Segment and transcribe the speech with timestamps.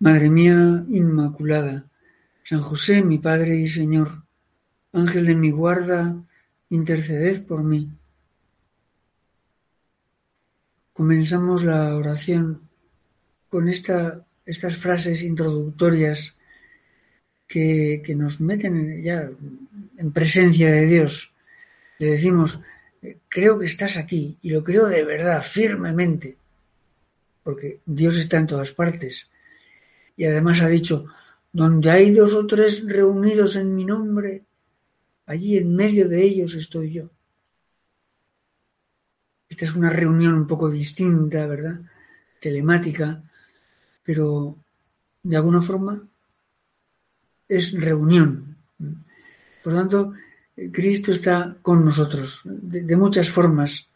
[0.00, 1.84] Madre mía Inmaculada,
[2.42, 4.24] San José, mi Padre y Señor,
[4.94, 6.16] Ángel de mi guarda,
[6.70, 7.92] interceded por mí.
[10.94, 12.62] Comenzamos la oración
[13.50, 16.34] con esta, estas frases introductorias
[17.46, 19.30] que, que nos meten ya
[19.98, 21.34] en presencia de Dios.
[21.98, 22.58] Le decimos,
[23.28, 26.38] creo que estás aquí y lo creo de verdad, firmemente,
[27.42, 29.29] porque Dios está en todas partes
[30.20, 31.06] y además ha dicho,
[31.50, 34.44] donde hay dos o tres reunidos en mi nombre,
[35.24, 37.08] allí en medio de ellos estoy yo.
[39.48, 41.80] Esta es una reunión un poco distinta, ¿verdad?
[42.38, 43.22] Telemática,
[44.04, 44.58] pero
[45.22, 46.06] de alguna forma
[47.48, 48.58] es reunión.
[49.64, 50.12] Por tanto,
[50.70, 53.88] Cristo está con nosotros de, muchas formas,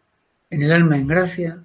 [0.48, 1.62] en el alma en gracia,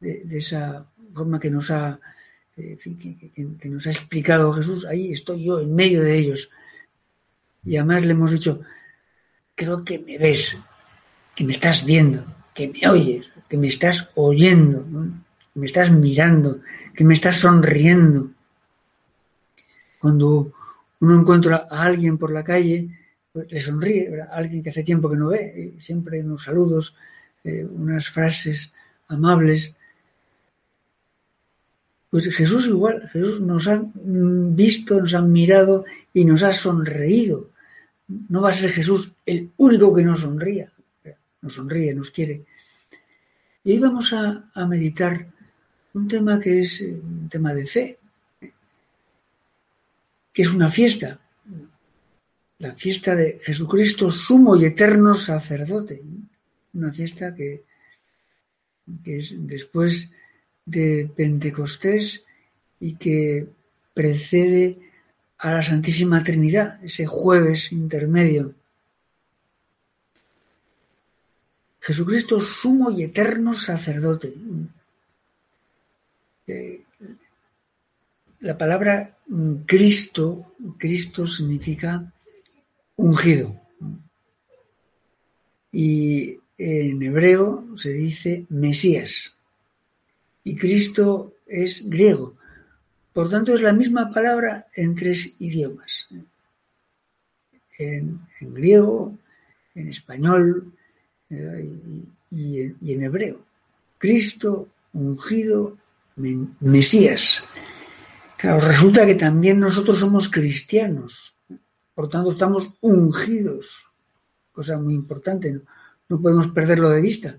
[0.00, 2.00] de esa forma que nos ha
[2.54, 6.50] que, nos ha explicado Jesús, ahí estoy yo en medio de ellos.
[7.64, 8.60] Y además le hemos dicho,
[9.54, 10.56] creo que me ves,
[11.34, 12.24] que me estás viendo,
[12.54, 14.84] que me oyes, que me estás oyendo,
[15.52, 16.60] que me estás mirando,
[16.94, 18.30] que me estás sonriendo.
[19.98, 20.52] Cuando
[21.00, 22.88] uno encuentra a alguien por la calle,
[23.32, 26.96] pues le sonríe, a alguien que hace tiempo que no ve, siempre unos saludos,
[27.44, 28.72] eh, unas frases
[29.08, 29.74] amables,
[32.10, 37.50] pues Jesús igual, Jesús nos ha visto, nos ha mirado y nos ha sonreído.
[38.28, 40.72] No va a ser Jesús el único que nos sonría,
[41.40, 42.44] nos sonríe, nos quiere.
[43.62, 45.28] Y hoy vamos a, a meditar
[45.94, 47.98] un tema que es eh, un tema de fe,
[50.32, 51.20] que es una fiesta,
[52.58, 56.02] la fiesta de Jesucristo, sumo y eterno sacerdote,
[56.74, 57.64] una fiesta que,
[59.02, 60.10] que es después
[60.70, 62.22] de Pentecostés
[62.78, 63.46] y que
[63.92, 64.78] precede
[65.38, 68.54] a la Santísima Trinidad, ese jueves intermedio.
[71.80, 74.32] Jesucristo sumo y eterno sacerdote.
[76.46, 76.82] Eh,
[78.40, 79.16] la palabra
[79.66, 82.12] Cristo, Cristo significa
[82.96, 83.60] ungido.
[85.72, 89.34] Y en hebreo se dice Mesías
[90.44, 92.36] y Cristo es griego.
[93.12, 96.08] Por tanto, es la misma palabra en tres idiomas.
[97.78, 99.18] En, griego,
[99.74, 100.72] en español
[101.30, 101.70] eh,
[102.30, 103.44] y, en, hebreo.
[103.98, 105.76] Cristo, ungido,
[106.16, 107.42] Mesías.
[108.36, 111.34] Claro, resulta que también nosotros somos cristianos.
[111.94, 113.90] Por tanto, estamos ungidos.
[114.52, 115.60] Cosa muy importante.
[116.08, 117.38] no podemos perderlo de vista.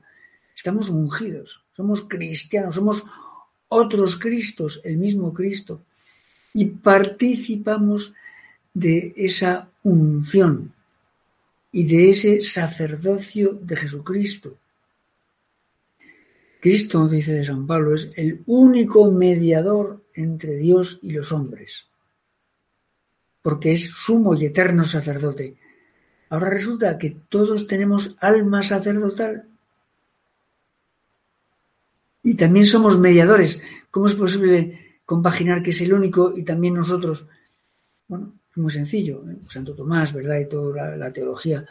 [0.56, 3.03] Estamos ungidos somos cristianos, somos
[3.69, 5.81] otros Cristos, el mismo Cristo,
[6.53, 8.14] y participamos
[8.74, 10.74] de esa unción
[11.72, 14.58] y de ese sacerdocio de Jesucristo.
[16.59, 21.88] Cristo, dice San Pablo, es el único mediador entre Dios y los hombres,
[23.41, 25.56] porque es sumo y eterno sacerdote.
[26.29, 29.51] Ahora resulta que todos tenemos alma sacerdotal
[32.23, 33.59] y también somos mediadores.
[33.90, 37.28] ¿Cómo es posible compaginar que es el único y también nosotros?
[38.08, 39.23] Bueno, es muy sencillo.
[39.29, 39.38] ¿eh?
[39.47, 40.40] Santo Tomás, ¿verdad?
[40.40, 41.66] Y toda la, teología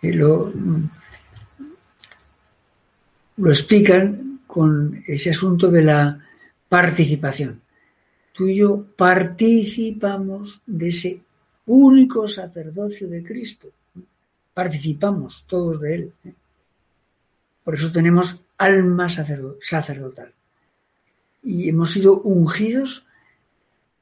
[0.00, 0.52] eh, lo,
[3.36, 6.24] lo explican con ese asunto de la
[6.68, 7.60] participación.
[8.32, 11.20] Tú y yo participamos de ese
[11.66, 13.68] único sacerdocio de Cristo.
[14.52, 16.12] Participamos todos de él.
[16.24, 16.32] ¿eh?
[17.64, 20.32] Por eso tenemos alma sacerdotal.
[21.42, 23.04] y hemos sido ungidos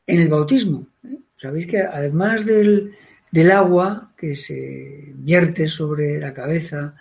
[0.06, 0.86] en el bautismo.
[1.04, 1.18] ¿eh?
[1.40, 2.94] Sabéis que además del,
[3.32, 6.94] del agua que se vierte sobre la cabeza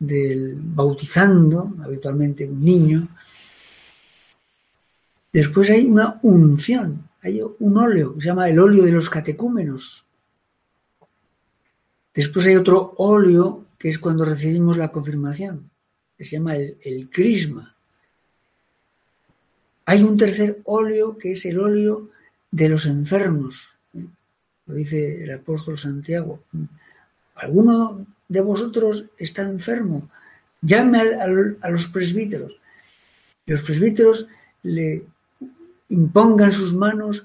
[0.00, 3.08] del bautizando, habitualmente un niño,
[5.32, 10.06] después hay una unción, hay un óleo que se llama el óleo de los catecúmenos.
[12.14, 15.70] Después hay otro óleo que es cuando recibimos la confirmación,
[16.16, 17.74] que se llama el, el crisma.
[19.86, 22.10] Hay un tercer óleo que es el óleo
[22.50, 23.74] de los enfermos,
[24.66, 26.44] lo dice el apóstol Santiago.
[27.36, 30.08] ¿Alguno de vosotros está enfermo?
[30.62, 32.58] Llame a, los presbíteros.
[33.46, 34.26] Los presbíteros
[34.62, 35.04] le
[35.90, 37.24] impongan sus manos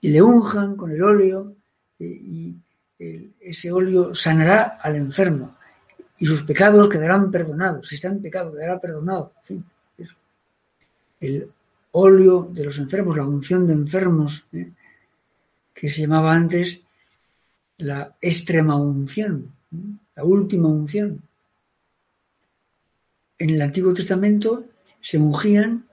[0.00, 1.54] y le unjan con el óleo
[1.98, 2.54] y,
[3.40, 5.56] ese óleo sanará al enfermo
[6.18, 7.88] y sus pecados quedarán perdonados.
[7.88, 9.32] Si está en pecado, quedará perdonado.
[11.20, 11.48] El
[11.92, 14.70] óleo de los enfermos, la unción de enfermos, ¿eh?
[15.72, 16.80] que se llamaba antes
[17.78, 19.52] la extrema unción,
[20.14, 21.22] la última unción.
[23.38, 24.64] En el Antiguo Testamento
[25.00, 25.86] se ungían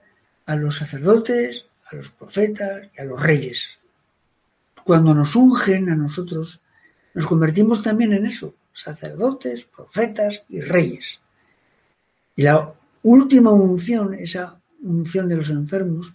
[0.46, 3.78] a los sacerdotes, a los profetas y a los reyes.
[4.84, 6.60] Cuando nos ungen a nosotros,
[7.14, 11.20] nos convertimos también en eso, sacerdotes, profetas y reyes.
[12.36, 12.72] Y la
[13.02, 16.14] última unción, esa unción de los enfermos,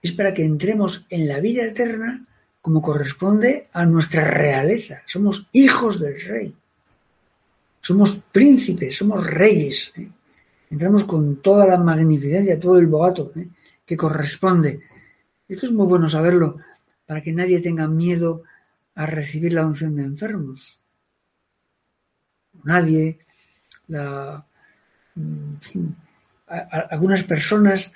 [0.00, 2.26] es para que entremos en la vida eterna
[2.60, 5.02] como corresponde a nuestra realeza.
[5.06, 6.54] Somos hijos del rey.
[7.80, 9.92] Somos príncipes, somos reyes.
[9.96, 10.08] ¿eh?
[10.70, 13.48] Entramos con toda la magnificencia, todo el bogato ¿eh?
[13.84, 14.80] que corresponde.
[15.48, 16.56] Esto es muy bueno saberlo
[17.04, 18.44] para que nadie tenga miedo
[18.94, 20.78] a recibir la unción de enfermos.
[22.64, 23.18] Nadie,
[23.88, 24.44] la,
[25.60, 25.96] fin,
[26.90, 27.92] algunas personas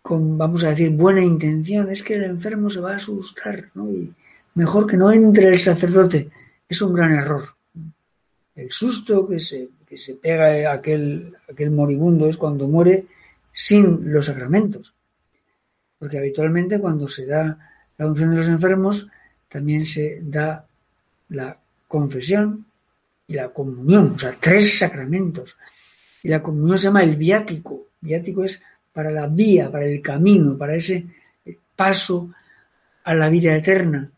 [0.00, 3.88] con, vamos a decir, buena intención, es que el enfermo se va a asustar, ¿no?
[3.88, 4.12] Y
[4.54, 6.28] mejor que no entre el sacerdote.
[6.68, 7.54] Es un gran error.
[8.54, 13.06] El susto que se, que se pega aquel, aquel moribundo es cuando muere
[13.52, 14.94] sin los sacramentos.
[15.98, 17.58] Porque habitualmente cuando se da
[17.96, 19.08] la unción de los enfermos,
[19.48, 20.66] también se da
[21.28, 21.56] la
[21.86, 22.66] confesión
[23.32, 25.56] y la comunión, o sea, tres sacramentos.
[26.22, 27.88] Y la comunión se llama el viático.
[28.00, 28.62] Viático es
[28.92, 31.06] para la vía, para el camino, para ese
[31.74, 32.30] paso
[33.04, 34.10] a la vida eterna.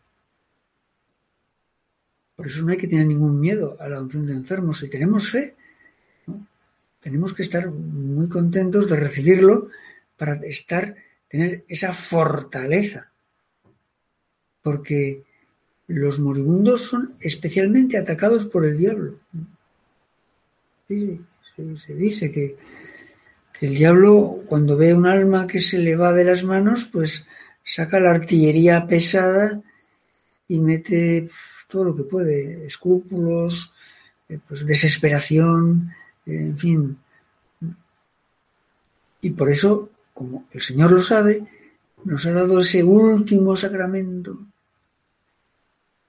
[2.35, 4.79] Por eso no hay que tener ningún miedo a la unción de enfermos.
[4.79, 5.55] Si tenemos fe,
[6.99, 9.69] tenemos que estar muy contentos de recibirlo
[10.17, 10.93] para estar,
[11.29, 13.11] tener esa fortaleza.
[14.61, 15.23] Porque
[15.87, 19.19] los moribundos son especialmente atacados por el diablo.
[20.87, 22.57] se dice que
[23.61, 27.25] el diablo, cuando ve un alma que se le va de las manos, pues
[27.63, 29.61] saca la artillería pesada
[30.47, 31.29] y mete
[31.67, 33.71] todo lo que puede, escrúpulos,
[34.27, 35.91] eh, pues desesperación,
[36.25, 36.97] en fin.
[39.21, 41.43] Y por eso, como el Señor lo sabe,
[42.03, 44.37] nos ha dado ese último sacramento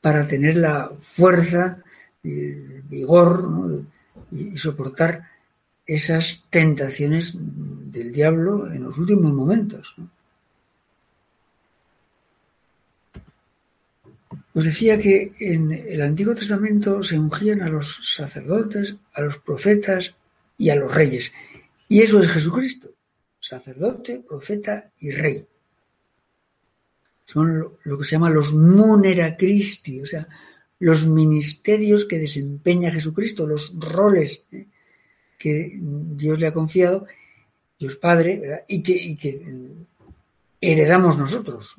[0.06, 1.82] para tener la fuerza,
[2.22, 3.82] el vigor
[4.30, 5.28] y soportar
[5.84, 9.96] esas tentaciones del diablo en los últimos momentos.
[14.54, 20.14] Os decía que en el Antiguo Testamento se ungían a los sacerdotes, a los profetas
[20.56, 21.32] y a los reyes.
[21.88, 22.90] Y eso es Jesucristo,
[23.40, 25.44] sacerdote, profeta y rey.
[27.26, 30.28] Son lo, que se llama los munera Christi, o sea,
[30.78, 34.66] los ministerios que desempeña Jesucristo, los roles ¿eh?
[35.36, 37.06] que Dios le ha confiado,
[37.78, 39.74] Dios Padre, y que,
[40.60, 41.76] heredamos nosotros.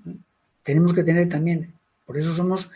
[0.63, 1.73] Tenemos que tener también,
[2.05, 2.69] por eso somos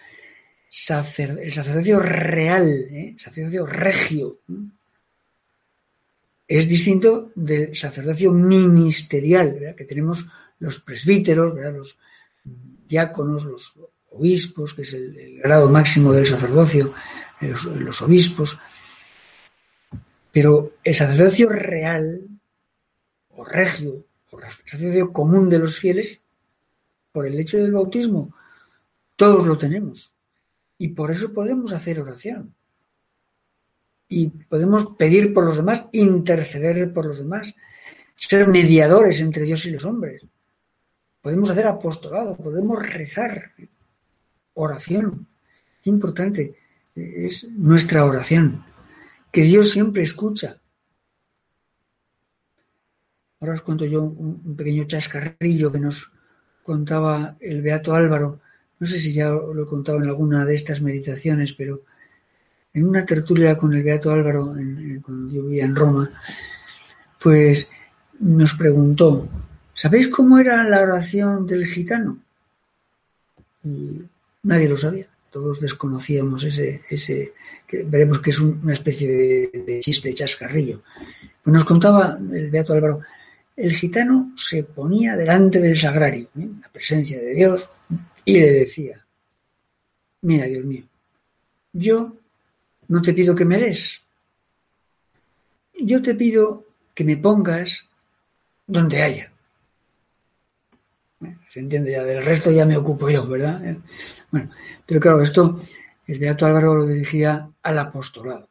[0.70, 3.16] el sacerdocio real, ¿eh?
[3.20, 4.40] sacerdocio regio.
[6.48, 10.26] Es distinto del sacerdocio ministerial, que tenemos
[10.60, 11.98] los presbíteros, los
[12.44, 13.80] diáconos, los
[14.12, 16.94] obispos, que es el, grado máximo del sacerdocio,
[17.40, 18.58] los obispos,
[20.32, 22.28] pero el sacerdocio real,
[23.30, 26.20] o regio, o sacerdocio común de los fieles,
[27.12, 28.34] por el hecho del bautismo,
[29.16, 30.14] todos lo tenemos.
[30.78, 32.56] Y por eso podemos hacer oración.
[34.08, 37.54] Y podemos pedir por los demás, interceder por los demás,
[38.18, 40.24] ser mediadores entre Dios y los hombres.
[41.22, 43.52] Podemos hacer apostolado, podemos rezar.
[44.54, 45.28] Oración.
[45.84, 46.56] Importante
[46.96, 48.64] es nuestra oración
[49.32, 50.58] que Dios siempre escucha.
[53.40, 56.12] Ahora os cuento yo un, pequeño chascarrillo que nos
[56.64, 58.42] contaba el Beato Álvaro.
[58.80, 61.82] No sé si ya lo he contado en alguna de estas meditaciones, pero
[62.74, 64.54] en una tertulia con el Beato Álvaro,
[65.02, 66.12] cuando yo vivía en Roma,
[67.20, 67.68] pues
[68.20, 69.28] nos preguntó,
[69.82, 72.20] ¿sabéis cómo era la oración del gitano?
[73.64, 74.04] Y
[74.44, 77.34] nadie lo sabía, todos desconocíamos ese, ese
[77.86, 80.84] veremos que es una especie de, de chiste, chascarrillo.
[81.44, 83.02] Pues nos contaba el Beato Álvaro,
[83.56, 86.48] el gitano se ponía delante del sagrario, ¿eh?
[86.62, 87.68] la presencia de Dios,
[88.24, 89.04] y le decía,
[90.22, 90.84] mira Dios mío,
[91.74, 92.18] yo
[92.88, 94.04] no te pido que me des,
[95.74, 97.88] yo te pido que me pongas
[98.68, 99.31] donde haya.
[101.54, 103.62] Se entiende ya, del resto ya me ocupo yo, ¿verdad?
[104.32, 104.50] Bueno,
[104.86, 105.62] pero claro, esto
[106.08, 108.50] el Beato Álvaro lo dirigía al apostolado.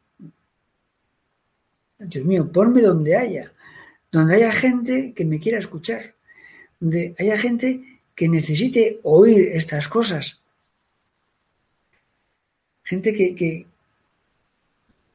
[1.99, 3.51] Dios mío, ponme donde haya,
[4.11, 6.15] donde haya gente que me quiera escuchar,
[6.79, 10.39] donde haya gente que necesite oír estas cosas.
[12.83, 13.67] Gente que, que,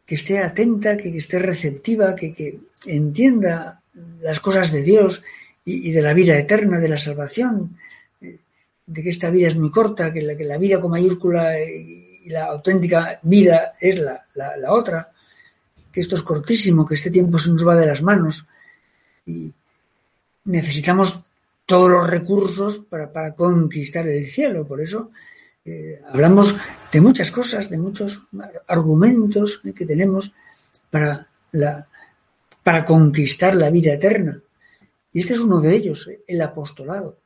[0.06, 3.82] esté atenta, que, esté receptiva, que, entienda
[4.20, 5.22] las cosas de Dios
[5.66, 7.76] y, de la vida eterna, de la salvación,
[8.20, 12.30] de que esta vida es muy corta, que la, que la vida con mayúscula y
[12.30, 15.10] la auténtica vida es la, la otra
[15.96, 18.46] que esto es cortísimo, que este tiempo se nos va de las manos
[19.24, 19.50] y
[20.44, 21.24] necesitamos
[21.64, 24.66] todos los recursos para, conquistar el cielo.
[24.66, 25.10] Por eso
[25.64, 26.54] eh, hablamos
[26.92, 28.20] de muchas cosas, de muchos
[28.66, 30.34] argumentos que tenemos
[30.90, 31.86] para, la,
[32.62, 34.38] para conquistar la vida eterna.
[35.16, 37.16] Y este es uno de ellos, el apostolado.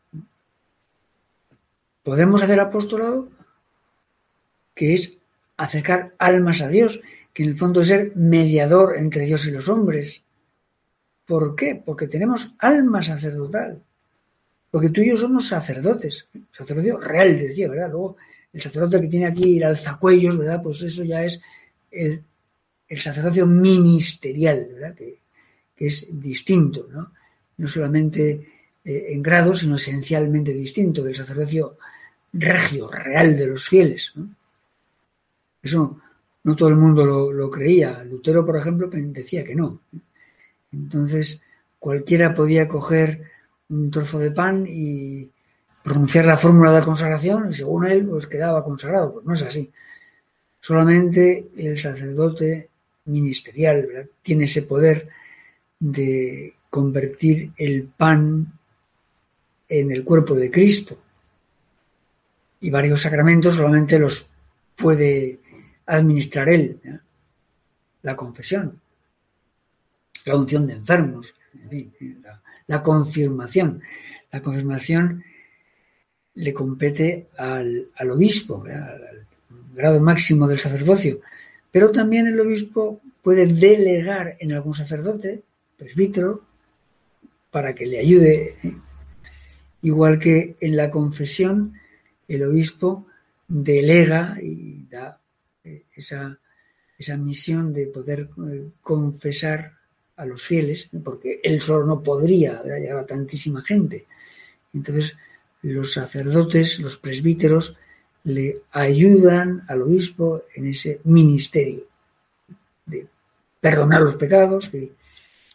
[2.05, 3.29] Podemos hacer apostolado,
[4.77, 5.13] que es
[5.57, 7.01] acercar almas a Dios
[7.33, 10.23] que en el fondo es ser mediador entre Dios y los hombres.
[11.27, 11.83] ¿Por qué?
[11.85, 13.83] Porque tenemos alma sacerdotal.
[14.71, 16.29] Porque tú y yo somos sacerdotes.
[16.57, 17.91] Sacerdocio real, decía, ¿verdad?
[17.91, 18.19] Luego,
[18.53, 20.63] el sacerdote que tiene aquí el alzacuellos, ¿verdad?
[20.63, 21.41] Pues eso ya es
[21.91, 22.23] el,
[23.01, 24.95] sacerdocio ministerial, ¿verdad?
[24.95, 25.19] Que,
[25.77, 27.15] es distinto, ¿no?
[27.61, 28.49] No solamente
[28.83, 31.77] eh, en grado, sino esencialmente distinto del sacerdocio
[32.33, 34.31] regio, real de los fieles, ¿no?
[35.63, 36.01] Eso
[36.43, 38.03] no todo el mundo lo, creía.
[38.05, 39.81] Lutero, por ejemplo, decía que no.
[40.73, 41.43] Entonces,
[41.79, 43.25] cualquiera podía coger
[43.69, 45.29] un trozo de pan y
[45.83, 49.13] pronunciar la fórmula de consagración y según él, pues quedaba consagrado.
[49.13, 49.71] Pues no es así.
[50.63, 52.71] Solamente el sacerdote
[53.05, 55.09] ministerial tiene ese poder
[55.79, 58.47] de convertir el pan
[59.69, 60.99] en el cuerpo de Cristo.
[62.61, 64.31] Y varios sacramentos solamente los
[64.77, 65.41] puede
[65.87, 66.81] administrar él.
[68.03, 68.81] La confesión,
[70.25, 71.35] la unción de enfermos,
[72.67, 73.83] la, confirmación.
[74.31, 75.25] La confirmación
[76.35, 79.27] le compete al, obispo, al,
[79.75, 81.21] grado máximo del sacerdocio,
[81.71, 85.43] pero también el obispo puede delegar en algún sacerdote,
[85.77, 86.43] presbítero,
[87.51, 88.57] para que le ayude.
[88.63, 88.77] ¿eh?
[89.83, 91.75] Igual que en la confesión,
[92.29, 93.07] el obispo
[93.49, 95.21] delega y da
[95.95, 96.39] esa,
[96.99, 99.73] esa misión de poder eh, confesar
[100.17, 104.07] a los fieles, porque él solo no podría llegar a tantísima gente.
[104.75, 105.17] Entonces,
[105.63, 107.77] los sacerdotes, los presbíteros,
[108.25, 111.87] le ayudan al obispo en ese ministerio
[112.85, 113.07] de
[113.61, 114.71] perdonar los pecados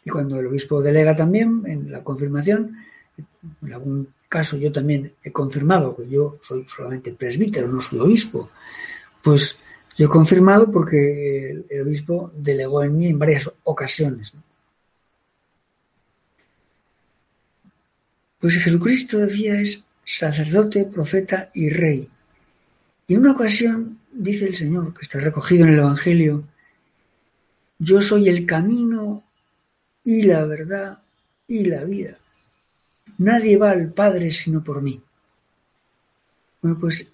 [0.06, 2.76] y, cuando el obispo delega también en la confirmación,
[3.62, 8.50] en algún caso yo también he confirmado que yo soy solamente presbítero, no soy obispo,
[9.22, 9.58] pues
[9.96, 14.32] yo he confirmado porque el, obispo delegó en mí en varias ocasiones.
[18.38, 22.08] Pues Jesucristo decía es sacerdote, profeta y rey.
[23.08, 26.44] Y en una ocasión dice el Señor, que está recogido en el Evangelio,
[27.78, 29.22] yo soy el camino
[30.06, 31.00] y la verdad
[31.48, 32.16] y la vida.
[33.18, 35.02] Nadie va al Padre sino por mí.
[36.62, 37.06] Bueno, pues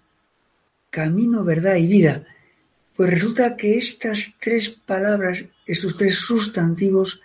[0.90, 2.24] camino, verdad y vida.
[2.94, 7.22] Pues resulta que estas tres palabras, estos tres sustantivos,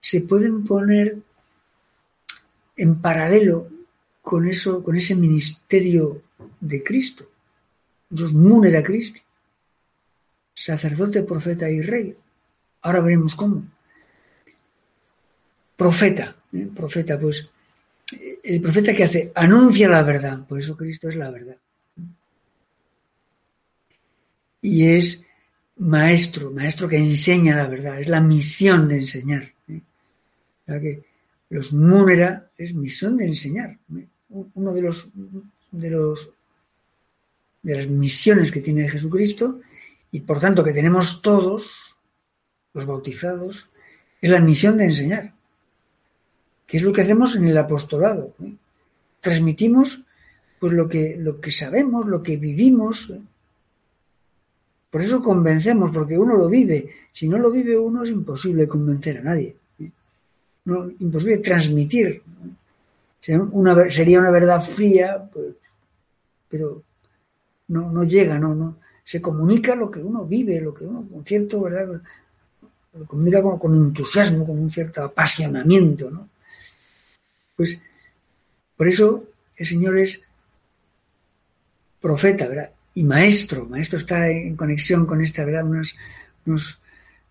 [0.00, 1.18] se pueden poner
[2.76, 3.68] en paralelo
[4.22, 6.22] con eso, con ese ministerio
[6.60, 7.28] de Cristo.
[8.08, 9.20] Dios munera Cristo.
[10.54, 12.16] Sacerdote, profeta y rey.
[12.82, 13.64] Ahora veremos cómo.
[15.80, 16.68] Profeta, ¿eh?
[16.74, 17.48] profeta, pues
[18.42, 21.56] el profeta que hace, anuncia la verdad, por eso Cristo es la verdad
[24.62, 25.22] y es
[25.78, 29.52] maestro, maestro que enseña la verdad, es la misión de enseñar.
[29.68, 29.80] ¿eh?
[30.66, 31.02] que
[31.48, 33.78] los múnera es misión de enseñar.
[34.28, 35.08] Uno de los,
[35.72, 36.30] de los
[37.62, 39.60] de las misiones que tiene Jesucristo
[40.12, 41.96] y por tanto que tenemos todos
[42.72, 43.68] los bautizados
[44.20, 45.34] es la misión de enseñar.
[46.70, 48.32] Que es lo que hacemos en el apostolado.
[49.20, 50.04] Transmitimos
[50.60, 53.12] pues lo que, lo que sabemos, lo que vivimos.
[54.90, 56.88] Por eso convencemos, porque uno lo vive.
[57.12, 59.56] Si no lo vive uno es imposible convencer a nadie.
[60.66, 62.22] No, imposible transmitir.
[63.20, 65.54] Sería una, sería una verdad fría, pues,
[66.48, 66.82] pero
[67.68, 68.76] no, no llega, no, no.
[69.04, 72.00] Se comunica lo que uno vive, lo que uno, con cierto, ¿verdad?
[73.06, 76.28] Con entusiasmo, con un cierto apasionamiento, ¿no?
[77.60, 77.78] Pues
[78.74, 80.18] por eso el Señor es
[82.00, 82.72] profeta, ¿verdad?
[82.94, 83.66] Y maestro.
[83.66, 85.66] Maestro está en conexión con esta, ¿verdad?
[85.66, 85.94] Unos,
[86.46, 86.80] unos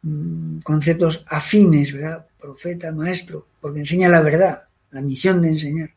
[0.04, 2.28] mm, conceptos afines, ¿verdad?
[2.40, 5.90] Profeta, maestro, porque enseña la verdad, la misión de enseñar.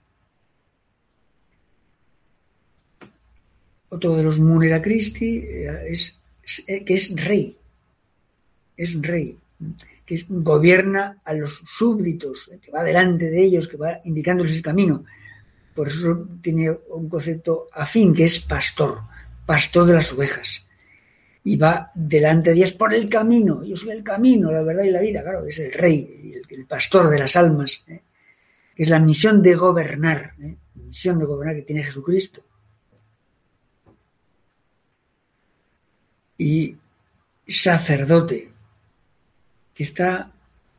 [3.90, 6.18] Otro de los Munera Christi eh, es,
[6.66, 7.54] eh, que es rey,
[8.78, 9.36] es rey,
[10.04, 15.04] que gobierna a los súbditos, que va delante de ellos, que va indicándoles el camino.
[15.75, 19.00] Por eso tiene un concepto afín, que es pastor,
[19.47, 20.64] pastor de las ovejas.
[21.44, 23.64] Y va delante de ellos por el camino.
[23.64, 25.23] Yo soy el camino, la verdad y la vida.
[25.23, 27.82] Claro, es el rey, el, pastor de las almas.
[27.88, 28.02] ¿eh?
[28.76, 32.42] Es la misión de gobernar, la misión de gobernar que tiene Jesucristo.
[36.42, 36.76] y
[37.47, 38.51] sacerdote,
[39.74, 40.30] que está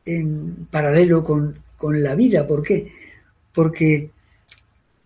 [0.04, 2.46] en paralelo con, la vida.
[2.46, 2.90] ¿Por qué?
[3.52, 4.10] Porque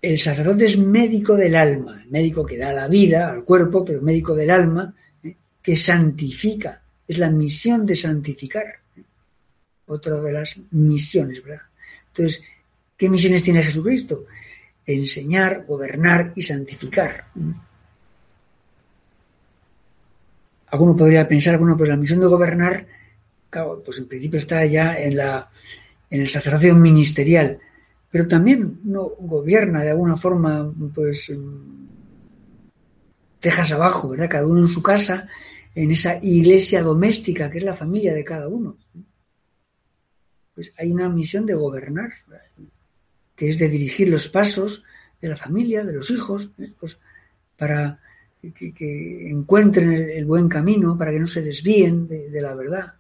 [0.01, 4.33] el sacerdote es médico del alma, médico que da la vida al cuerpo, pero médico
[4.37, 5.35] del alma, ¿eh?
[5.61, 6.81] que santifica.
[7.09, 8.67] Es la misión de santificar.
[8.97, 9.03] ¿eh?
[9.87, 11.67] Otra de las misiones, ¿verdad?
[12.09, 12.43] Entonces,
[12.97, 14.27] ¿qué misiones tiene Jesucristo?
[14.87, 17.25] Enseñar, gobernar y santificar.
[20.71, 22.87] alguno podría pensar, bueno, pues la misión de gobernar,
[23.51, 25.51] pues en principio está ya en, la,
[26.11, 27.59] en el sacerdocio ministerial,
[28.11, 31.33] pero también no gobierna de alguna forma, pues,
[33.41, 34.29] tejas abajo, ¿verdad?
[34.31, 35.29] Cada uno en su casa,
[35.75, 38.77] en esa iglesia doméstica que es la familia de cada uno.
[40.55, 42.13] Pues hay una misión de gobernar,
[43.37, 44.83] que es de dirigir los pasos
[45.21, 46.73] de la familia, de los hijos, ¿eh?
[46.79, 46.99] pues
[47.57, 48.01] para
[48.41, 52.95] que, encuentren el, buen camino, para que no se desvíen de, la verdad.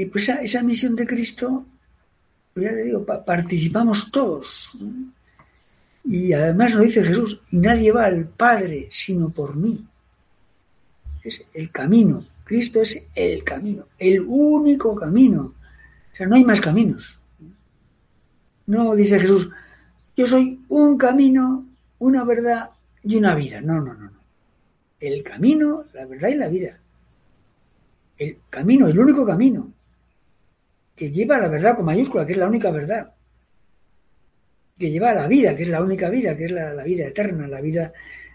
[0.00, 1.66] Y pues esa, misión de Cristo,
[2.54, 4.74] pues ya le digo, participamos todos.
[6.04, 9.86] Y además lo dice Jesús, nadie va al Padre sino por mí.
[11.22, 12.26] Es el camino.
[12.44, 15.54] Cristo es el camino, el único camino.
[16.14, 17.18] O sea, no hay más caminos.
[18.68, 19.50] No dice Jesús,
[20.16, 21.66] yo soy un camino,
[21.98, 22.70] una verdad
[23.02, 23.60] y una vida.
[23.60, 24.20] No, no, no, no.
[24.98, 26.78] El camino, la verdad y la vida.
[28.16, 29.74] El camino, el único camino
[31.00, 33.10] que lleva la verdad con mayúscula, que es la única verdad.
[34.78, 37.48] Que lleva la vida, que es la única vida, que es la, la vida eterna,
[37.48, 37.90] la vida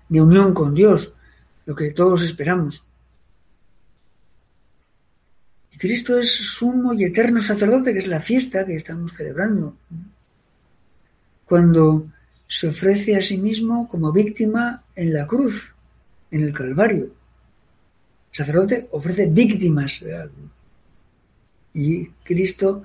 [0.09, 1.15] de unión con Dios,
[1.67, 2.83] lo que todos esperamos.
[5.73, 9.77] Y Cristo es sumo y eterno sacerdote, que es la fiesta que estamos celebrando
[11.45, 12.07] cuando
[12.47, 15.71] se ofrece a sí mismo como víctima en la cruz,
[16.31, 17.03] en el Calvario.
[17.03, 17.13] El
[18.31, 20.01] sacerdote ofrece víctimas
[21.75, 22.83] y Cristo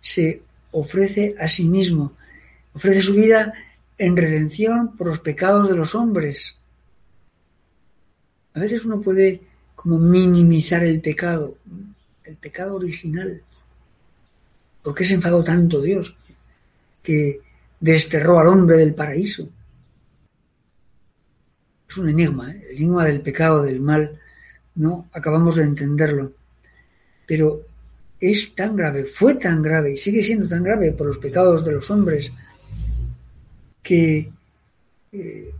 [0.00, 2.12] se ofrece a sí mismo,
[2.74, 3.52] ofrece su vida
[3.96, 6.54] en redención por los pecados de los hombres.
[8.52, 9.40] A veces uno puede
[9.74, 11.56] como minimizar el pecado,
[12.24, 13.42] el pecado original.
[14.82, 16.14] ¿Por qué se enfadó tanto Dios?
[17.02, 17.40] Que
[17.80, 19.48] desterró al hombre del paraíso.
[21.88, 22.66] Es un enigma, ¿eh?
[22.70, 24.20] el enigma del pecado, del mal,
[24.74, 26.32] no acabamos de entenderlo.
[27.26, 27.62] Pero
[28.20, 31.72] es tan grave, fue tan grave y sigue siendo tan grave por los pecados de
[31.72, 32.32] los hombres
[33.82, 34.30] que,
[35.12, 35.54] eh,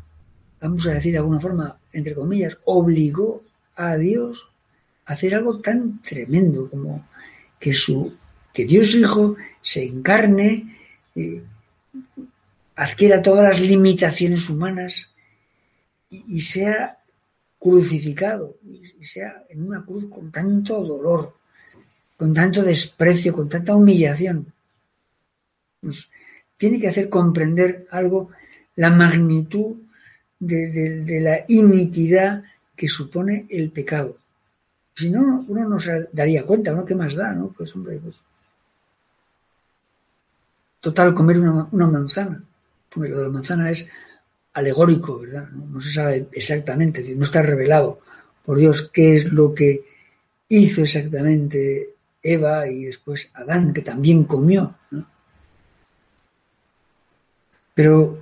[0.60, 3.42] vamos a decir de alguna forma, entre comillas, obligó
[3.76, 4.48] a Dios
[5.04, 7.06] a hacer algo tan tremendo como
[7.58, 8.12] que su
[8.52, 10.78] que Dios Hijo se encarne,
[11.14, 11.42] eh,
[12.74, 15.10] adquiera todas las limitaciones humanas
[16.08, 16.98] y, sea
[17.58, 21.34] crucificado, y sea en una cruz con tanto dolor,
[22.16, 24.52] con tanto desprecio, con tanta humillación.
[25.82, 26.10] Nos
[26.56, 28.30] tiene que hacer comprender algo,
[28.76, 29.76] la magnitud
[30.38, 32.42] de, la iniquidad
[32.74, 34.16] que supone el pecado.
[34.94, 36.84] Si no, uno no se daría cuenta, ¿no?
[36.84, 37.48] ¿Qué más da, no?
[37.48, 38.22] Pues hombre, pues...
[40.80, 42.42] Total, comer una, manzana.
[42.94, 43.84] Hombre, lo de la manzana es
[44.54, 45.50] alegórico, ¿verdad?
[45.50, 48.00] No se sabe exactamente, no está revelado
[48.44, 49.84] por Dios qué es lo que
[50.48, 54.74] hizo exactamente Eva y después Adán, que también comió.
[54.90, 55.06] ¿no?
[57.74, 58.18] Pero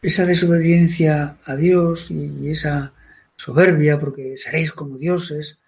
[0.00, 2.92] esa desobediencia a Dios y esa
[3.36, 5.58] soberbia, porque seréis como dioses,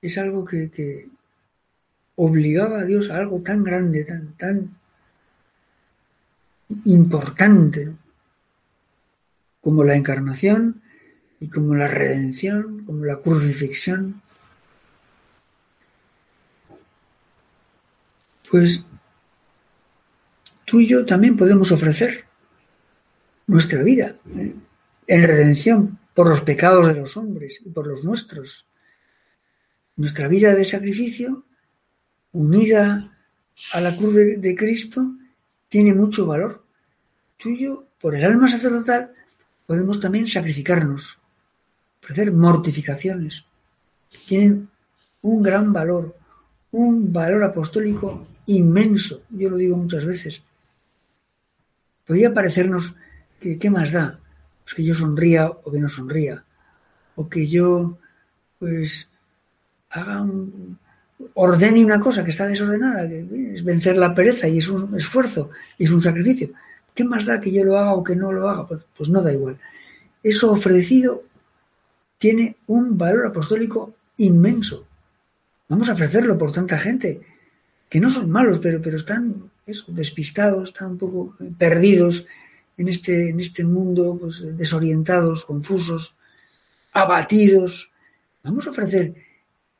[0.00, 1.08] es algo que, que
[2.16, 4.76] obligaba a Dios a algo tan grande, tan, tan
[6.84, 7.92] importante
[9.60, 10.82] como la encarnación
[11.40, 14.22] y como la redención, como la crucifixión.
[18.50, 18.82] Pues
[20.64, 22.24] tú y yo también podemos ofrecer
[23.46, 24.54] nuestra vida ¿eh?
[25.06, 28.66] en redención por los pecados de los hombres y por los nuestros.
[29.96, 31.44] Nuestra vida de sacrificio,
[32.32, 33.16] unida
[33.72, 35.14] a la cruz de, Cristo,
[35.68, 36.64] tiene mucho valor.
[37.36, 39.12] Tú y yo, por el alma sacerdotal,
[39.66, 41.18] podemos también sacrificarnos,
[42.02, 43.44] ofrecer mortificaciones.
[44.26, 44.68] Tienen
[45.22, 46.16] un gran valor,
[46.70, 49.22] un valor apostólico inmenso.
[49.30, 50.42] Yo lo digo muchas veces.
[52.06, 52.94] Podría parecernos
[53.40, 54.18] que qué más da,
[54.64, 56.42] pues que yo sonría o que no sonría,
[57.14, 57.98] o que yo
[58.58, 59.08] pues
[59.90, 60.78] haga un,
[61.34, 65.50] ordene una cosa que está desordenada, que es vencer la pereza y es un esfuerzo
[65.76, 66.50] y es un sacrificio.
[66.94, 68.66] ¿Qué más da que yo lo haga o que no lo haga?
[68.66, 69.58] Pues, pues no da igual.
[70.22, 71.22] Eso ofrecido
[72.16, 74.86] tiene un valor apostólico inmenso.
[75.68, 77.20] Vamos a ofrecerlo por tanta gente
[77.88, 82.26] que no son malos, pero, pero están eso, despistados, están un poco perdidos
[82.76, 86.14] en este, en este mundo, pues, desorientados, confusos,
[86.92, 87.90] abatidos.
[88.42, 89.14] Vamos a ofrecer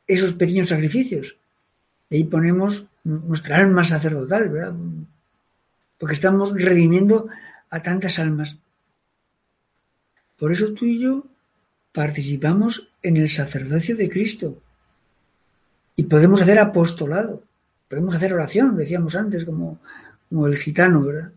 [0.07, 1.37] esos pequeños sacrificios.
[2.11, 4.75] Y ahí ponemos nuestra alma sacerdotal, ¿verdad?
[5.99, 7.29] Porque estamos redimiendo
[7.71, 8.57] a tantas almas.
[10.39, 11.27] Por eso tú y yo
[11.93, 14.63] participamos en el sacerdocio de Cristo.
[15.97, 17.43] Y podemos hacer apostolado.
[17.89, 19.79] Podemos hacer oración, decíamos antes, como,
[20.47, 21.33] el gitano, ¿verdad?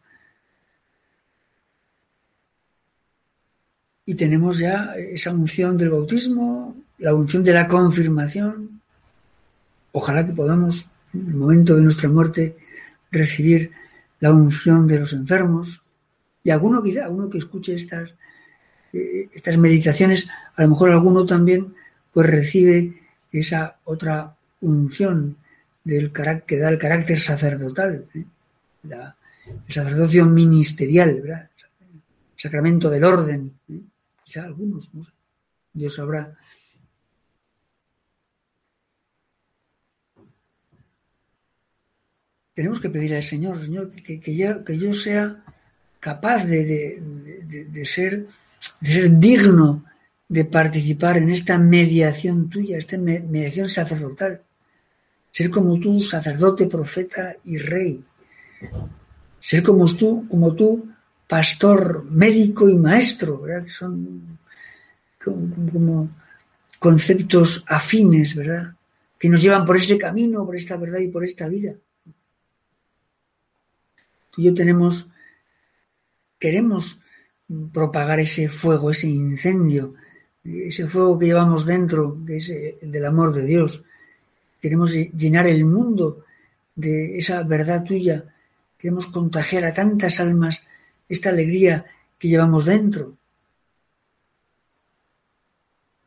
[4.06, 8.82] Y tenemos ya esa unción del bautismo, la unción de la confirmación.
[9.94, 12.58] Ojalá que podamos, en el momento de nuestra muerte,
[13.12, 13.72] recibir
[14.20, 15.82] la unción de los enfermos.
[16.44, 18.10] Y alguno quizá, alguno que escuche estas,
[18.92, 21.74] eh, estas meditaciones, a lo mejor alguno también
[22.12, 25.38] pues recibe esa otra unción
[25.84, 26.12] del
[26.46, 28.26] que da el carácter sacerdotal, ¿eh?
[28.84, 29.16] la,
[29.68, 31.50] el sacerdocio ministerial, el
[32.38, 33.54] sacramento del orden.
[33.70, 33.82] ¿eh?
[34.24, 35.12] Quizá algunos, no sé.
[35.74, 36.36] Dios sabrá.
[42.54, 45.44] Tenemos que pedirle al Señor, Señor, que, yo, que yo sea
[46.00, 46.66] capaz de,
[47.46, 48.28] de, de, ser,
[48.82, 49.86] de ser digno
[50.28, 54.42] de participar en esta mediación tuya, esta mediación sacerdotal
[55.32, 58.04] ser como tú, sacerdote, profeta y rey.
[59.40, 60.90] Ser como tú, como tú,
[61.28, 63.64] pastor, médico y maestro, ¿verdad?
[63.64, 64.38] Que son
[65.24, 66.10] como,
[66.78, 68.76] conceptos afines, ¿verdad?
[69.18, 71.74] Que nos llevan por este camino, por esta verdad y por esta vida.
[74.32, 75.10] Tú y yo tenemos,
[76.38, 77.00] queremos
[77.74, 79.94] propagar ese fuego, ese incendio,
[80.44, 83.84] ese fuego que llevamos dentro, que es el del amor de Dios,
[84.62, 86.24] Queremos llenar el mundo
[86.76, 88.24] de esa verdad tuya.
[88.78, 90.64] Queremos contagiar a tantas almas
[91.10, 91.86] esta alegría
[92.18, 93.14] que llevamos dentro.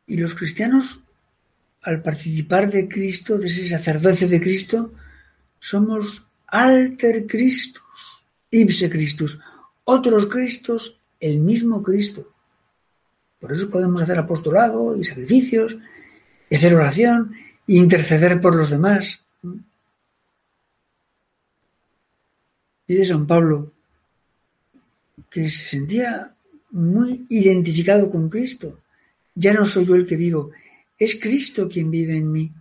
[0.07, 1.01] Y los cristianos,
[1.81, 4.93] al participar de Cristo, de ese sacerdocio de Cristo,
[5.59, 9.39] somos alter Christus, ipse Christus,
[9.83, 12.31] otros Cristos, el mismo Cristo.
[13.39, 15.77] Por eso podemos hacer apostolado y sacrificios,
[16.49, 17.35] y hacer oración,
[17.67, 19.21] interceder por los demás.
[22.87, 23.71] Dice San Pablo
[25.29, 26.31] que se sentía
[26.71, 28.79] muy identificado con Cristo.
[29.33, 30.51] Ya no soy yo el que vivo,
[30.97, 32.51] es Cristo quien vive en mí.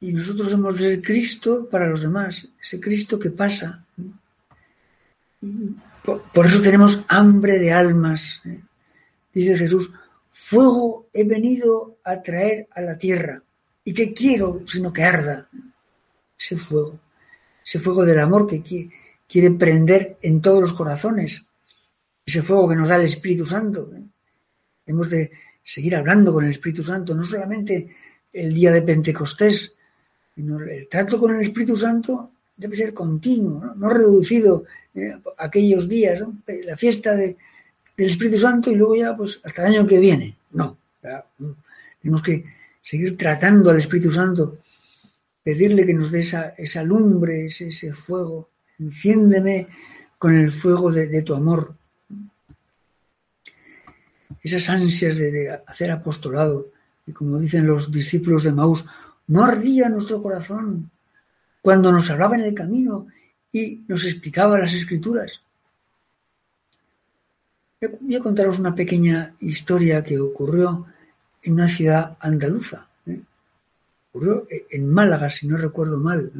[0.00, 3.84] Y nosotros hemos de ser Cristo para los demás, ese Cristo que pasa.
[6.04, 8.40] Por, eso tenemos hambre de almas.
[8.44, 8.60] ¿eh?
[9.32, 9.90] Dice Jesús,
[10.38, 13.42] Fuego he venido a traer a la tierra.
[13.82, 15.48] ¿Y qué quiero sino que arda?
[16.38, 17.00] Ese fuego,
[17.64, 18.62] ese fuego del amor que
[19.26, 21.42] quiere prender en todos los corazones,
[22.24, 23.90] ese fuego que nos da el Espíritu Santo.
[23.96, 24.02] ¿eh?
[24.84, 25.30] Hemos de
[25.64, 27.96] seguir hablando con el Espíritu Santo, no solamente
[28.30, 29.72] el día de Pentecostés,
[30.34, 36.22] sino el trato con el Espíritu Santo debe ser continuo, no, reducido eh, aquellos días,
[36.46, 37.38] la fiesta de,
[37.96, 40.36] del Espíritu Santo y luego ya pues hasta el año que viene.
[40.52, 40.76] No,
[42.00, 42.44] tenemos que
[42.82, 44.58] seguir tratando al Espíritu Santo,
[45.42, 49.68] pedirle que nos dé esa, esa lumbre, ese, ese fuego, enciéndeme
[50.18, 51.74] con el fuego de, tu amor.
[54.42, 56.68] Esas ansias de, hacer apostolado,
[57.06, 58.84] y como dicen los discípulos de Maús,
[59.28, 60.90] no ardía nuestro corazón
[61.60, 63.08] cuando nos hablaba en el camino
[63.52, 65.42] y nos explicaba las escrituras.
[67.78, 70.86] Voy a contaros una pequeña historia que ocurrió
[71.42, 72.88] en una ciudad andaluza.
[73.06, 73.20] ¿eh?
[74.08, 76.32] Ocurrió en Málaga, si no recuerdo mal.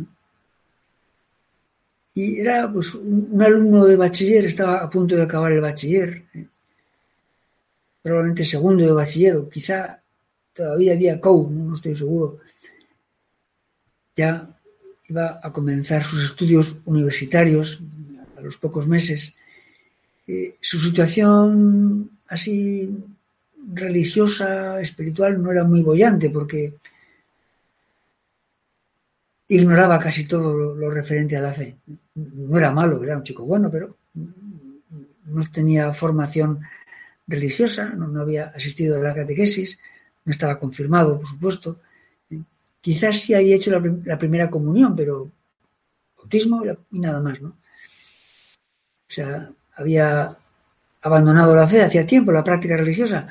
[2.14, 6.46] Y era pues un, alumno de bachiller, estaba a punto de acabar el bachiller, ¿eh?
[8.00, 10.00] probablemente segundo de bachiller, o quizá
[10.54, 12.38] todavía había COU, no estoy seguro.
[14.16, 14.58] Ya
[15.06, 17.82] iba a comenzar sus estudios universitarios
[18.38, 19.34] a los pocos meses.
[20.26, 22.90] Eh, su situación así
[23.72, 26.74] religiosa, espiritual, no era muy bollante porque
[29.48, 31.76] ignoraba casi todo lo, referente a la fe.
[32.14, 36.60] No era malo, era un chico bueno, pero no tenía formación
[37.26, 39.78] religiosa, no, había asistido a la catequesis,
[40.24, 41.80] no estaba confirmado, por supuesto.
[42.80, 45.30] Quizás sí había hecho la, primera comunión, pero
[46.16, 47.48] bautismo y nada más, ¿no?
[49.08, 50.36] O sea, había
[51.02, 53.28] abandonado la fe hacía tiempo, la práctica religiosa.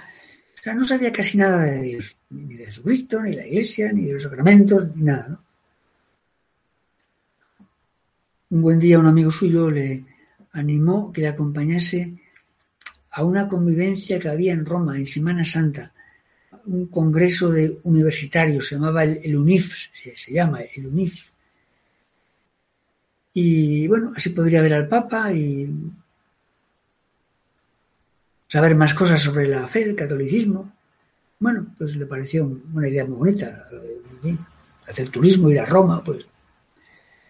[0.58, 4.06] O sea, no sabía casi nada de Dios, ni de Jesucristo, ni la iglesia, ni
[4.06, 5.40] de los sacramentos, ni nada.
[8.50, 10.06] Un buen día un amigo suyo le
[10.54, 12.14] animó que le acompañase
[13.12, 15.94] a una convivencia que había en Roma en Semana Santa,
[16.66, 19.74] un congreso de universitarios, se llamaba el, UNIF,
[20.16, 21.30] se, llama el UNIF.
[23.34, 25.70] Y bueno, así podría ver al Papa y
[28.48, 30.74] saber más cosas sobre la fe, el catolicismo.
[31.40, 33.66] Bueno, pues le pareció una idea muy bonita,
[34.88, 36.26] hacer turismo, ir a Roma, pues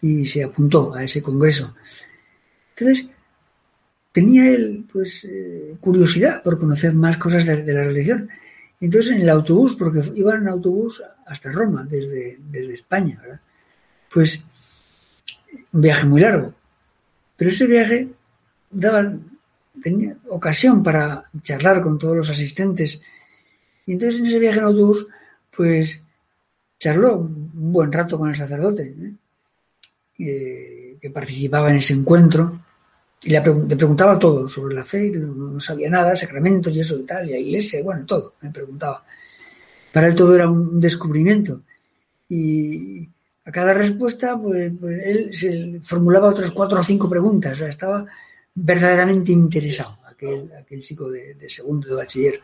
[0.02, 1.74] y se apuntó a ese congreso.
[2.76, 3.08] Entonces,
[4.12, 8.30] tenía él pues eh, curiosidad por conocer más cosas de, la religión.
[8.80, 13.42] Entonces en el autobús, porque iba en autobús hasta Roma, desde, desde España, ¿verdad?
[14.14, 14.42] Pues
[15.72, 16.54] un viaje muy largo.
[17.36, 18.10] Pero ese viaje
[18.70, 19.18] daba
[19.86, 23.00] tenía ocasión para charlar con todos los asistentes.
[23.86, 25.06] Y entonces en ese viaje en autobús,
[25.56, 26.02] pues
[26.80, 28.96] charló un buen rato con el sacerdote.
[30.18, 30.98] ¿eh?
[31.00, 32.62] que participaba en ese encuentro
[33.22, 37.28] y le, preguntaba todo sobre la fe, no, sabía nada, sacramentos y eso y tal,
[37.28, 39.04] y la iglesia, bueno, todo, me preguntaba.
[39.94, 41.62] Para él todo era un descubrimiento.
[42.30, 43.08] Y
[43.46, 48.06] a cada respuesta, pues, pues él se formulaba otras cuatro o cinco preguntas, estaba
[48.56, 52.42] verdaderamente interesado, aquel, aquel chico de, segundo de bachiller.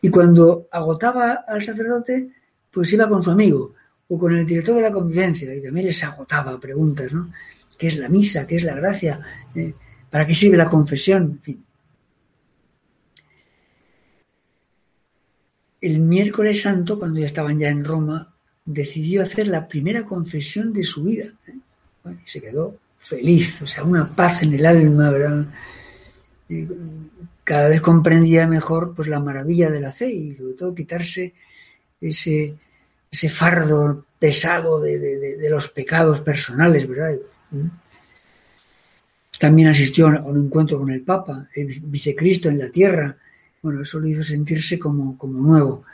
[0.00, 2.30] Y cuando agotaba al sacerdote,
[2.70, 3.74] pues iba con su amigo
[4.08, 7.32] o con el director de la convivencia, y también les agotaba preguntas, ¿no?
[7.76, 8.46] ¿Qué es la misa?
[8.46, 9.20] ¿Qué es la gracia?
[9.54, 9.74] Eh,
[10.10, 11.22] ¿Para qué sirve la confesión?
[11.22, 11.64] En fin.
[15.80, 18.32] El miércoles santo, cuando ya estaban ya en Roma,
[18.64, 21.32] decidió hacer la primera confesión de su vida.
[21.46, 21.58] ¿eh?
[22.26, 25.46] y se quedó feliz, o sea, una paz en el alma, ¿verdad?
[26.48, 26.66] Y
[27.44, 31.34] cada vez comprendía mejor pues la maravilla de la fe y sobre todo quitarse
[32.00, 32.54] ese,
[33.10, 37.18] ese fardo pesado de, los pecados personales, ¿verdad?
[39.38, 43.16] También asistió a un encuentro con el Papa, el vicecristo en la tierra.
[43.60, 45.84] Bueno, eso lo hizo sentirse como, como nuevo.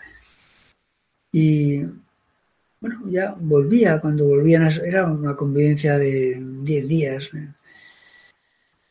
[1.32, 1.82] Y
[2.80, 7.30] bueno, ya volvía, cuando volvían, era una convivencia de 10 días.
[7.34, 7.48] ¿eh?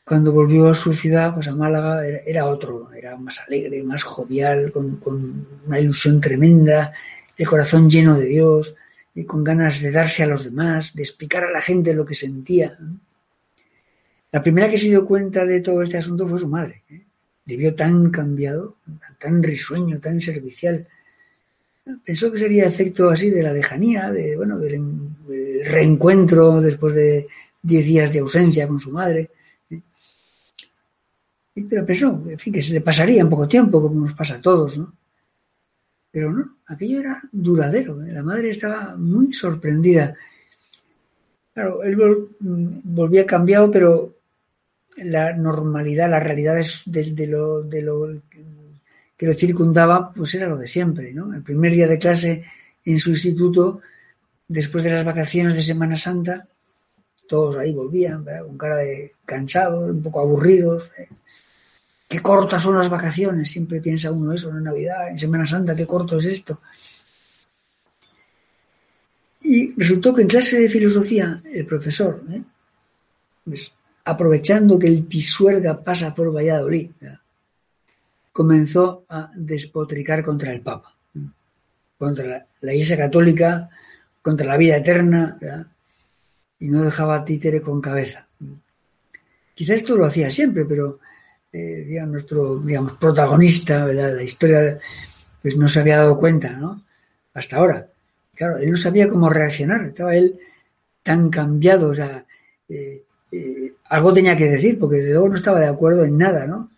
[0.06, 4.72] Cuando volvió a su ciudad, pues a Málaga, era, otro, era más alegre, más jovial,
[4.72, 6.94] con, una ilusión tremenda,
[7.36, 8.76] el corazón lleno de Dios
[9.16, 12.16] y con ganas de darse a los demás, de explicar a la gente lo que
[12.16, 12.78] sentía.
[14.32, 16.84] La primera que se dio cuenta de todo este asunto fue su madre.
[16.90, 17.06] ¿eh?
[17.46, 18.78] Le vio tan cambiado,
[19.20, 20.88] tan risueño, tan servicial.
[22.04, 24.82] Pensó que sería efecto así de la lejanía, de bueno, del,
[25.66, 27.28] reencuentro después de
[27.62, 29.32] diez días de ausencia con su madre.
[29.70, 29.82] ¿eh?
[31.68, 34.42] Pero pensó, en fin, que se le pasaría en poco tiempo, como nos pasa a
[34.42, 34.94] todos, ¿no?
[36.12, 38.04] Pero no, aquello era duradero.
[38.04, 38.12] ¿eh?
[38.12, 40.16] La madre estaba muy sorprendida.
[41.54, 41.98] Claro, él
[42.40, 44.16] mm, volvía cambiado, pero
[44.98, 47.64] la normalidad, la realidad de, lo,
[49.20, 51.34] que le circundaba, pues era lo de siempre, ¿no?
[51.34, 52.46] El primer día de clase
[52.86, 53.82] en su instituto,
[54.48, 56.48] después de las vacaciones de Semana Santa,
[57.28, 60.90] todos ahí volvían, con cara de cansados, un poco aburridos.
[60.98, 61.10] ¿eh?
[62.08, 65.86] Qué cortas son las vacaciones, siempre piensa uno eso en Navidad, en Semana Santa, qué
[65.86, 66.62] corto es esto.
[69.42, 72.42] Y resultó que en clase de filosofía, el profesor, ¿eh?
[73.44, 73.74] pues,
[74.06, 76.92] aprovechando que el Pisuerga pasa por Valladolid,
[78.40, 80.96] comenzó a despotricar contra el Papa,
[81.98, 83.70] contra la, Iglesia Católica,
[84.22, 85.38] contra la vida eterna,
[86.58, 88.26] y no dejaba títere con cabeza.
[89.54, 91.00] Quizá esto lo hacía siempre, pero
[91.52, 94.80] eh, digamos, nuestro digamos, protagonista de la historia
[95.42, 96.86] pues no se había dado cuenta, ¿no?
[97.34, 97.90] Hasta ahora.
[98.36, 100.40] Claro, él no sabía cómo reaccionar, estaba él
[101.04, 102.26] tan cambiado, o sea,
[102.70, 106.48] eh, eh, algo tenía que decir, porque de luego no estaba de acuerdo en nada,
[106.48, 106.72] ¿no?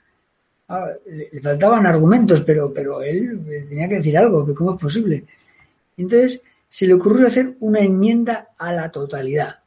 [0.74, 5.26] Ah, le, faltaban argumentos, pero, pero él tenía que decir algo, cómo es posible.
[5.98, 9.60] Entonces se le ocurrió hacer una enmienda a la totalidad.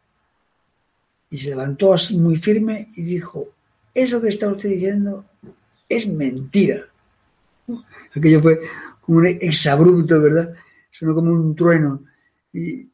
[1.29, 3.49] Y se levantó así muy firme y dijo,
[3.93, 5.27] eso que está usted diciendo
[5.87, 6.87] es mentira.
[8.17, 8.61] Aquello fue
[9.03, 10.55] como un exabrupto, ¿verdad?
[10.91, 12.03] Sonó como un trueno.
[12.51, 12.89] Y,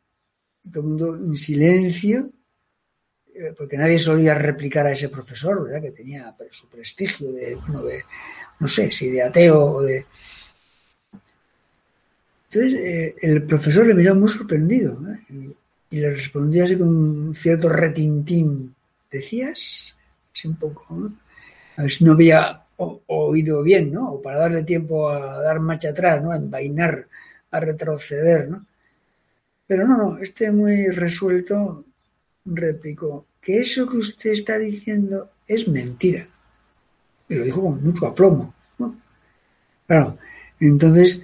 [0.68, 2.32] todo el mundo en silencio, eh,
[3.56, 5.82] porque nadie solía replicar a ese profesor, ¿verdad?
[5.82, 8.04] Que tenía su prestigio de, bueno, de,
[8.58, 10.06] no sé, si de ateo o de...
[12.50, 14.98] Entonces, eh, el profesor le miró muy sorprendido
[15.28, 15.54] y,
[15.92, 18.74] le respondía así con un cierto retintín.
[19.10, 19.96] ¿Decías?
[20.32, 21.10] Así un poco,
[21.76, 24.12] A ver si no había oído bien, ¿no?
[24.12, 26.30] O para darle tiempo a dar marcha atrás, ¿no?
[26.30, 27.08] A envainar,
[27.50, 28.66] a retroceder, ¿no?
[29.66, 31.84] Pero no, no, este muy resuelto
[32.50, 36.26] replicó que eso que usted está diciendo es mentira.
[37.28, 38.54] Y lo dijo con mucho aplomo.
[39.86, 40.18] Claro,
[40.60, 41.22] entonces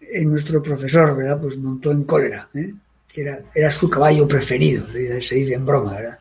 [0.00, 1.40] eh, nuestro profesor, ¿verdad?
[1.40, 2.72] Pues montó en cólera, ¿eh?
[3.12, 4.86] que era, era su caballo preferido,
[5.20, 6.18] se dice en broma, ¿verdad?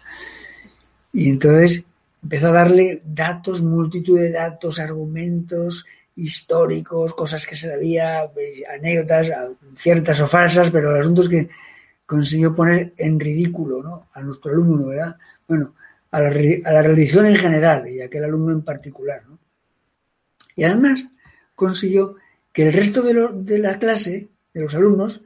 [1.13, 1.83] Y entonces
[2.21, 9.29] empezó a darle datos, multitud de datos, argumentos históricos, cosas que se sabía, pues, anécdotas,
[9.75, 11.49] ciertas o falsas, pero el asunto es que
[12.07, 14.07] consiguió poner en ridículo ¿no?
[14.13, 15.17] a nuestro alumno, ¿verdad?
[15.47, 15.75] Bueno,
[16.09, 19.21] a la, a la religión en general y a aquel alumno en particular.
[19.27, 19.37] ¿no?
[20.55, 21.05] Y además
[21.53, 22.15] consiguió
[22.51, 25.21] que el resto de, de la clase, de los alumnos,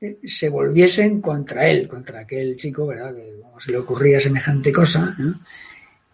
[0.00, 3.14] eh, se volviesen contra él, contra aquel chico, ¿verdad?
[3.14, 5.16] Que se le ocurría semejante cosa,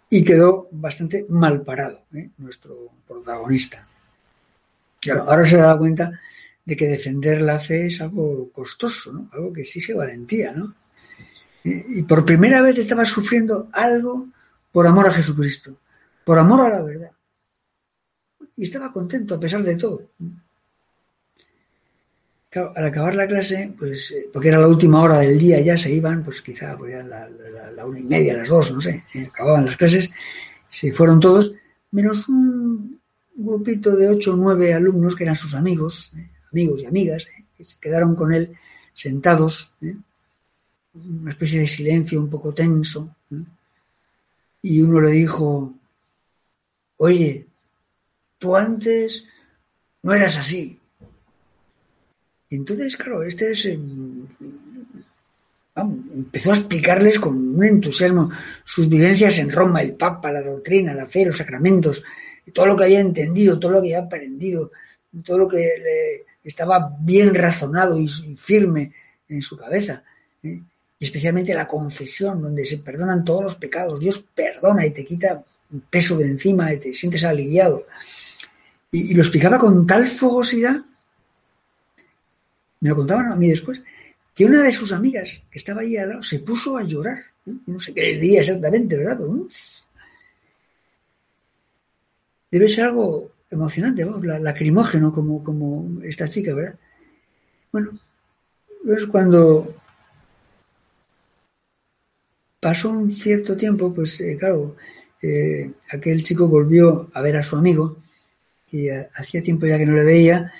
[0.09, 2.31] y quedó bastante mal parado, ¿eh?
[2.39, 3.87] nuestro protagonista.
[5.01, 6.19] Claro, ahora se da cuenta
[6.65, 9.29] de que defender la fe es algo costoso, ¿no?
[9.33, 10.53] algo que exige valentía.
[10.53, 10.75] ¿no?
[11.65, 14.29] Y por primera vez estaba sufriendo algo
[14.73, 15.79] por amor a Jesucristo,
[16.25, 17.11] por amor a la verdad.
[18.57, 20.11] Y estaba contento a pesar de todo.
[22.55, 25.77] Claro, al acabar la clase, pues, eh, porque era la última hora del día, ya
[25.77, 27.29] se iban, pues quizá pues, la,
[27.85, 30.09] una y media, las dos, no sé, eh, acababan las clases,
[30.71, 31.53] se fueron todos,
[31.91, 33.01] menos un
[33.35, 37.65] grupito de ocho o nueve alumnos que eran sus amigos, eh, amigos y amigas, que
[37.65, 38.57] se quedaron con él
[38.95, 39.73] sentados,
[40.95, 43.17] una especie de silencio un poco tenso,
[44.63, 45.75] y uno le dijo,
[46.99, 47.45] oye,
[48.39, 49.25] tú antes
[50.03, 50.79] no eras así,
[52.51, 54.29] entonces, claro, este es, em,
[56.15, 58.31] empezó a explicarles con un entusiasmo
[58.65, 62.05] sus vivencias en Roma, el Papa, la doctrina, la fe, los sacramentos,
[62.53, 64.71] todo lo que había entendido, todo lo que había aprendido,
[65.23, 68.93] todo lo que estaba bien razonado y, firme
[69.29, 70.03] en su cabeza.
[70.43, 70.61] ¿eh?
[70.99, 74.01] Y especialmente la confesión, donde se perdonan todos los pecados.
[74.01, 77.87] Dios perdona y te quita un peso de encima y te sientes aliviado.
[78.93, 80.85] y lo explicaba con tal fogosidad
[82.85, 83.81] me lo contaban a mí después,
[84.35, 87.17] que una de sus amigas que estaba ahí al lado se puso a llorar.
[87.65, 89.21] No sé qué le diría exactamente, ¿verdad?
[92.51, 94.07] debe ser algo emocionante,
[94.41, 96.79] lacrimógeno como, como esta chica, ¿verdad?
[97.73, 97.99] Bueno,
[98.97, 99.75] es cuando
[102.65, 104.77] pasó un cierto tiempo, pues eh, claro,
[105.21, 107.99] eh, aquel chico volvió a ver a su amigo
[108.71, 110.51] y eh, hacía tiempo ya que no le veía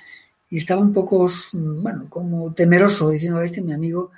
[0.51, 4.11] y estaba un poco, bueno, como temeroso, diciendo, este mi amigo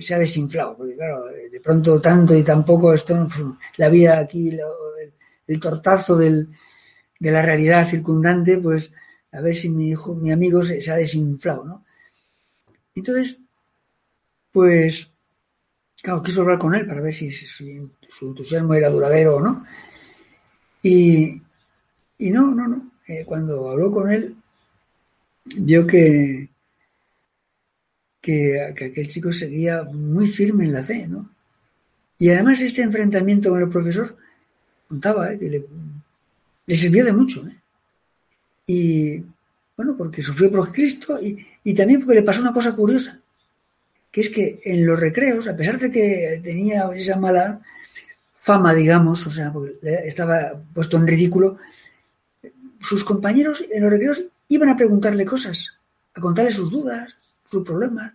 [0.00, 3.14] se ha desinflado, porque claro, de pronto tanto y tan poco, esto,
[3.76, 4.50] la vida aquí,
[5.46, 6.48] el, tortazo del,
[7.18, 8.92] de la realidad circundante, pues
[9.32, 11.84] a ver si mi hijo, mi amigo se, ha desinflado, ¿no?
[12.94, 13.36] Entonces,
[14.52, 15.10] pues,
[16.02, 19.64] claro, quiso hablar con él para ver si, su entusiasmo era duradero o no.
[20.82, 21.42] Y,
[22.18, 22.90] y no, no, no.
[23.06, 24.36] eh, cuando habló con él,
[25.56, 26.48] vio que,
[28.20, 31.30] que, aquel chico seguía muy firme en la fe, ¿no?
[32.18, 34.16] Y además este enfrentamiento con el profesor,
[34.88, 35.38] contaba, ¿eh?
[36.76, 37.46] Sirvió de mucho.
[37.46, 37.56] ¿eh?
[38.66, 39.24] Y
[39.76, 43.20] bueno, porque sufrió por Cristo y, y también porque le pasó una cosa curiosa,
[44.10, 47.60] que es que en los recreos, a pesar de que tenía esa mala
[48.34, 49.52] fama, digamos, o sea,
[50.04, 51.58] estaba puesto en ridículo,
[52.80, 55.74] sus compañeros en los recreos iban a preguntarle cosas,
[56.14, 57.14] a contarle sus dudas,
[57.50, 58.12] sus problemas,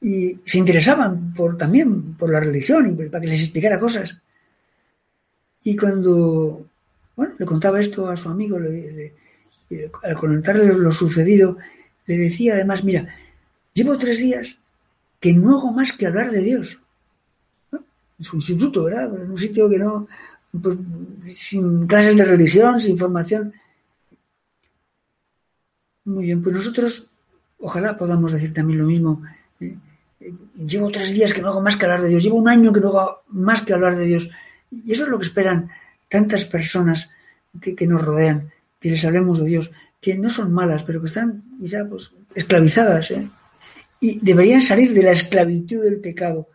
[0.00, 4.14] y se interesaban por, también por la religión y para que les explicara cosas.
[5.62, 6.66] Y cuando
[7.16, 11.58] bueno, le contaba esto a su amigo, al contarle lo sucedido,
[12.06, 13.08] le decía además, mira,
[13.72, 14.56] llevo tres días
[15.20, 16.78] que no hago más que hablar de Dios
[18.18, 19.22] en su instituto, ¿verdad?
[19.22, 20.06] En un sitio que no,
[20.60, 20.76] pues,
[21.34, 23.52] sin clases de religión, sin formación.
[26.04, 27.08] Muy bien, pues nosotros
[27.58, 29.22] ojalá podamos decir también lo mismo.
[29.60, 29.76] Eh,
[30.66, 32.80] llevo tres días que no hago más que hablar de Dios, llevo un año que
[32.80, 34.30] no hago más que hablar de Dios.
[34.70, 35.70] Y eso es lo que esperan
[36.14, 37.10] tantas personas
[37.60, 41.42] que, nos rodean, que les hablemos de Dios, que no son malas, pero que están
[41.60, 43.10] quizá pues, esclavizadas.
[43.10, 43.28] ¿eh?
[44.00, 46.48] Y deberían salir de la esclavitud del pecado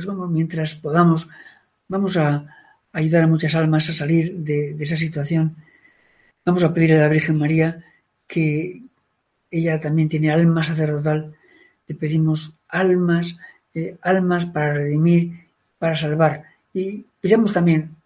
[0.00, 1.28] pues vamos, mientras podamos,
[1.88, 2.46] vamos a
[2.92, 5.56] ayudar a muchas almas a salir de, esa situación.
[6.44, 7.84] Vamos a pedirle a la Virgen María
[8.26, 8.80] que
[9.50, 11.34] ella también tiene alma sacerdotal.
[11.86, 13.36] Le pedimos almas,
[13.74, 15.48] eh, almas para redimir,
[15.78, 16.44] para salvar.
[16.72, 17.96] Y pidamos también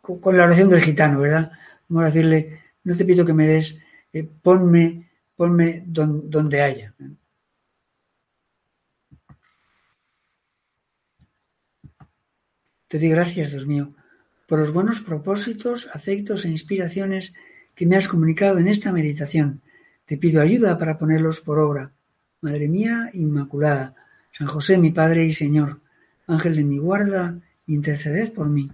[0.00, 1.52] con, la oración del gitano, ¿verdad?
[1.88, 3.78] Vamos a decirle, no te pido que me des,
[4.12, 6.94] eh, ponme, ponme donde haya.
[12.88, 13.92] Te doy gracias, Dios mío,
[14.46, 17.34] por los buenos propósitos, afectos e inspiraciones
[17.74, 19.62] que me has comunicado en esta meditación.
[20.04, 21.92] Te pido ayuda para ponerlos por obra.
[22.40, 23.96] Madre mía Inmaculada,
[24.32, 25.80] San José mi Padre y Señor,
[26.26, 28.70] Ángel de mi guarda, interceded por mí.